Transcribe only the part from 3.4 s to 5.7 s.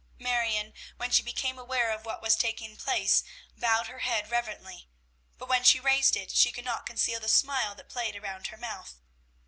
bowed her head reverently; but when